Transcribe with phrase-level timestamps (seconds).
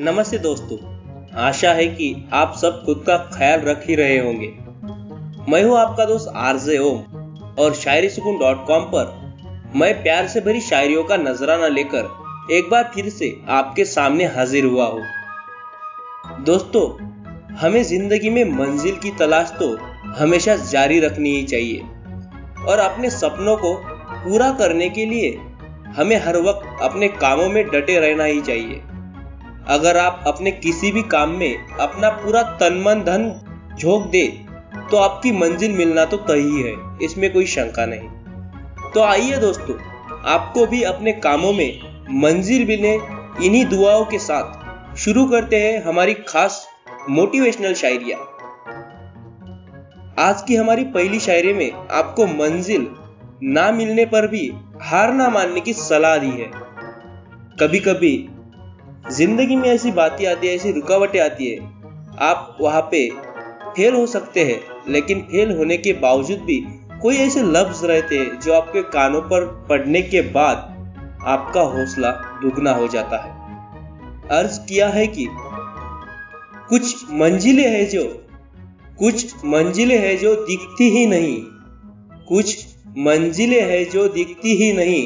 [0.00, 0.76] नमस्ते दोस्तों,
[1.36, 4.46] आशा है कि आप सब खुद का ख्याल रख ही रहे होंगे।
[5.48, 6.98] मैं हूँ आपका दोस्त आरजे ओम,
[7.58, 12.68] और शायरी सुकून डॉट कॉम पर मैं प्यार से भरी शायरियों का नजराना लेकर एक
[12.70, 16.86] बार फिर से आपके सामने हाजिर हुआ हूँ। दोस्तों,
[17.56, 19.74] हमें ज़िंदगी में मंजिल की तलाश तो
[20.18, 21.80] हमेशा जारी रखनी ही चाहिए,
[22.68, 23.74] और अपने सपनों को
[24.14, 25.36] पूरा करने के लिए
[25.96, 28.80] हमें हर वक्त अपने कामों में डटे रहना ही चाहिए।
[29.68, 33.24] अगर आप अपने किसी भी काम में अपना पूरा तन मन धन
[33.78, 34.26] झोंक दे
[34.90, 38.08] तो आपकी मंजिल मिलना तो तय ही है इसमें कोई शंका नहीं।
[38.92, 39.74] तो आइए दोस्तों,
[40.26, 41.80] आपको भी अपने कामों में
[42.22, 42.94] मंजिल मिले
[43.46, 46.66] इन्हीं दुआओं के साथ शुरू करते हैं हमारी खास
[47.10, 48.16] मोटिवेशनल शायरिया।
[50.20, 52.88] आज की हमारी पहली शायरी में आपको मंजिल
[53.42, 54.50] ना मिलने पर भी
[54.82, 56.50] हार ना मानने की सलाह दी है।
[57.60, 58.14] कभी कभी
[59.10, 61.58] ज़िंदगी में ऐसी बातें आती है, ऐसी रुकावटें आती है।
[62.20, 63.08] आप वहाँ पे
[63.76, 66.56] फेल हो सकते हैं, लेकिन फेल होने के बावजूद भी
[67.02, 70.56] कोई ऐसे लफ्ज रहते हैं जो आपके कानों पर पड़ने के बाद
[71.26, 72.10] आपका हौसला
[72.42, 73.36] दुगना हो जाता है।
[74.30, 75.26] अर्ज़ किया है कि
[76.68, 78.04] कुछ मंजिलें हैं जो,
[78.98, 81.36] कुछ मंजिलें हैं जो दिखती ही नहीं,
[82.28, 82.66] कुछ
[82.98, 85.04] मंजिलें हैं जो दिखती ही नहीं,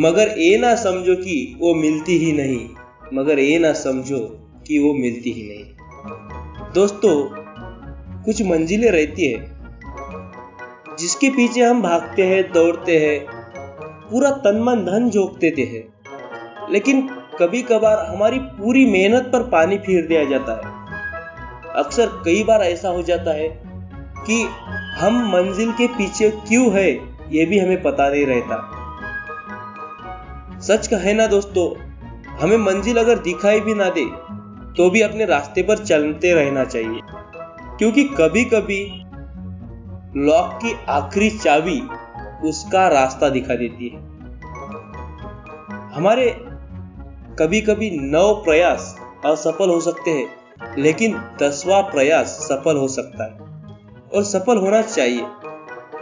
[0.00, 2.68] मगर ये ना समझो कि वो मिलती ही नहीं।
[3.14, 4.18] मगर ये ना समझो
[4.66, 5.64] कि वो मिलती ही नहीं।
[6.74, 7.28] दोस्तों,
[8.24, 9.52] कुछ मंजिलें रहती है,
[10.98, 13.26] जिसके पीछे हम भागते हैं, दौड़ते हैं,
[14.10, 15.94] पूरा तन मन धन झोंक देते हैं।
[16.70, 17.08] लेकिन
[17.38, 20.80] कभी कभार हमारी पूरी मेहनत पर पानी फेर दिया जाता है।
[21.84, 23.48] अक्सर कई बार ऐसा हो जाता है
[24.26, 24.48] कि
[24.98, 26.90] हम मंजिल के पीछे क्यों है
[27.30, 28.76] यह भी हमें पता नहीं रहता।
[30.60, 31.89] सच कहे ना दोस्तों
[32.40, 34.04] हमें मंजिल अगर दिखाई भी ना दे
[34.74, 37.00] तो भी अपने रास्ते पर चलते रहना चाहिए।
[37.78, 38.80] क्योंकि कभी कभी
[40.20, 41.80] लॉक की आखिरी चाबी
[42.48, 43.98] उसका रास्ता दिखा देती है।
[45.90, 46.30] हमारे
[47.38, 48.96] कभी कभी नौ प्रयास
[49.26, 50.26] असफल हो सकते हैं,
[50.78, 53.38] लेकिन दसवां प्रयास सफल हो सकता है।
[54.14, 55.22] और सफल होना चाहिए,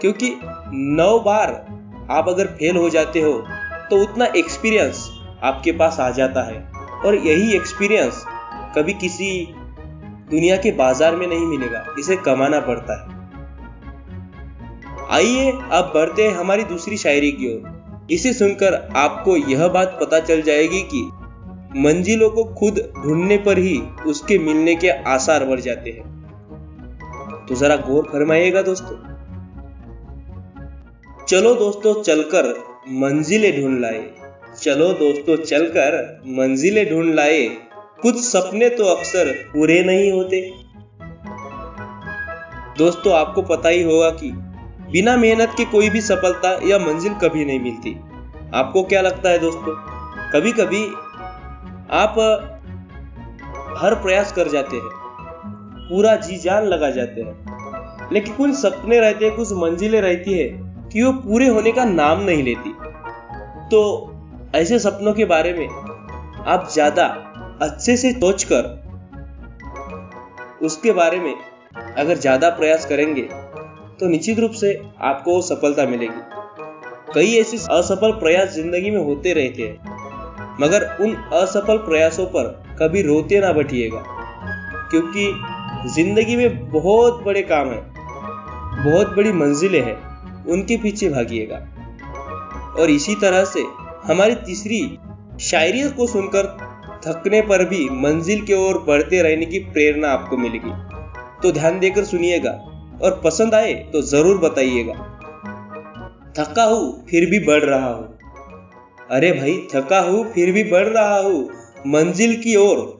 [0.00, 0.34] क्योंकि
[0.72, 1.52] नौ बार
[2.10, 3.32] आप अगर फेल हो जाते हो
[3.90, 6.60] तो उतना एक्सपीरियंस आपके पास आ जाता है।
[7.04, 8.24] और यही एक्सपीरियंस
[8.76, 9.30] कभी किसी
[10.30, 13.16] दुनिया के बाज़ार में नहीं मिलेगा, इसे कमाना पड़ता है।
[15.10, 20.20] आइए अब बढ़ते हैं हमारी दूसरी शायरी की ओर। इसे सुनकर आपको यह बात पता
[20.20, 21.00] चल जाएगी कि
[21.80, 27.76] मंजिलों को खुद ढूँढने पर ही उसके मिलने के आसार बढ़ जाते हैं। तो जरा
[27.76, 28.96] गौर फरमाइएगा दोस्तों।
[31.26, 32.54] चलो दोस्तों, चलकर
[32.92, 34.00] मंजिलें ढूंढ लाए।
[34.62, 37.48] चलो दोस्तों, चलकर मंजिलें ढूंढ लाए।
[38.02, 40.52] कुछ सपने तो अक्सर पूरे नहीं होते।
[42.78, 44.30] दोस्तों, आपको पता ही होगा कि
[44.92, 48.00] बिना मेहनत के कोई भी सफलता या मंजिल कभी नहीं मिलती।
[48.54, 49.76] आपको क्या लगता है दोस्तों?
[50.32, 50.84] कभी कभी
[51.90, 52.14] आप
[53.78, 54.90] हर प्रयास कर जाते हैं।
[55.90, 57.46] पूरा जी जान लगा जाते हैं।
[58.12, 60.48] लेकिन कुछ सपने रहते हैं, कुछ मंजिलें रहती है
[60.92, 62.70] कि वो पूरे होने का नाम नहीं लेती।
[63.70, 64.14] तो
[64.54, 65.68] ऐसे सपनों के बारे में
[66.46, 67.04] आप ज़्यादा
[67.62, 68.76] अच्छे से सोचकर
[70.62, 71.34] उसके बारे में
[71.94, 73.22] अगर ज़्यादा प्रयास करेंगे
[74.00, 74.72] तो निश्चित रूप से
[75.02, 81.78] आपको सफलता मिलेगी। कई ऐसे असफल प्रयास ज़िंदगी में होते रहते हैं, मगर उन असफल
[81.78, 82.48] प्रयासों पर
[82.80, 84.02] कभी रोते ना बैठिएगा,
[84.90, 85.26] क्योंकि
[85.94, 87.80] ज़िंदगी में बहुत बड़े काम है,
[88.84, 89.96] बहुत बड़ी मंजिलें हैं,
[90.46, 91.56] उनके पीछे भागिएगा।
[92.80, 93.62] और इसी तरह से
[94.04, 94.98] हमारी तीसरी
[95.40, 96.46] शायरी को सुनकर
[97.06, 100.70] थकने पर भी मंजिल की ओर बढ़ते रहने की प्रेरणा आपको मिलेगी।
[101.42, 102.50] तो ध्यान देकर सुनिएगा
[103.02, 104.92] और पसंद आए तो ज़रूर बताइएगा।
[106.38, 108.18] थका हूँ, फिर भी बढ़ रहा हूँ।
[109.10, 111.50] अरे भाई, थका हूँ, फिर भी बढ़ रहा हूँ।
[111.86, 112.98] मंजिल की ओर।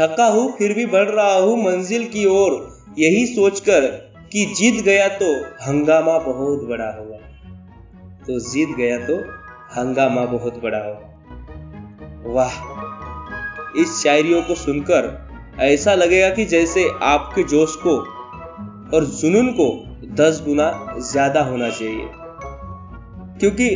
[0.00, 3.80] थका हूँ, फिर भी बढ़ रहा हूँ, मंजिल की ओर। यही सोचकर
[4.32, 7.16] कि जीत गया तो हंगामा बहुत बड़ा होगा।
[8.26, 9.45] तो जीत गया तो
[9.78, 12.52] हंगामा बहुत बड़ा हो। वाह,
[13.80, 15.26] इस शायरियों को सुनकर
[15.60, 17.96] ऐसा लगेगा कि जैसे आपके जोश को
[18.96, 19.66] और जुनून को
[20.14, 22.08] दस गुना ज़्यादा होना चाहिए।
[23.40, 23.68] क्योंकि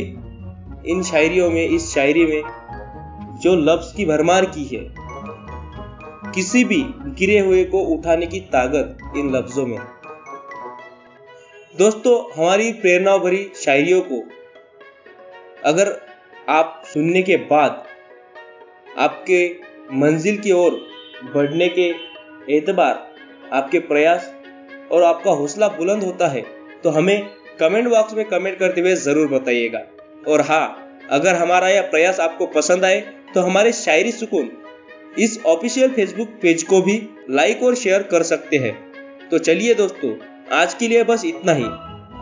[0.85, 4.83] इन शायरियों में, इस शायरी में जो लफ्ज की भरमार की है,
[6.31, 6.83] किसी भी
[7.19, 9.79] गिरे हुए को उठाने की ताकत इन लफ्जों में
[11.77, 14.40] दोस्तों, हमारी प्रेरणा भरी शायरियों को
[15.65, 15.89] अगर
[16.49, 17.83] आप सुनने के बाद
[18.99, 19.45] आपके
[19.95, 20.79] मंजिल की ओर
[21.33, 21.87] बढ़ने के
[22.49, 23.07] एतबार,
[23.53, 24.31] आपके प्रयास
[24.91, 26.41] और आपका हौसला बुलंद होता है
[26.83, 27.27] तो हमें
[27.59, 29.83] कमेंट बॉक्स में कमेंट करते हुए ज़रूर बताइएगा।
[30.27, 32.99] और हाँ अगर हमारा यह प्रयास आपको पसंद आए
[33.33, 34.51] तो हमारे शायरी सुकून
[35.19, 38.73] इस ऑफिशियल फेसबुक पेज को भी लाइक और शेयर कर सकते हैं।
[39.29, 40.15] तो चलिए दोस्तों,
[40.53, 41.65] आज के लिए बस इतना ही।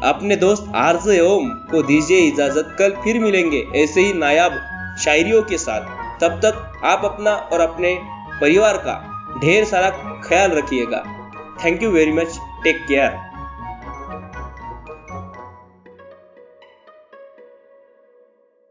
[0.04, 4.52] अपने दोस्त आरजे ओम को दीजिए इजाज़त, कल फिर मिलेंगे ऐसे ही नायाब
[5.04, 7.98] शायरियों के साथ। तब तक आप अपना और अपने
[8.42, 8.96] परिवार का
[9.42, 9.90] ढेर सारा
[10.26, 11.04] ख्याल रखिएगा।
[11.66, 13.29] Thank you very much take care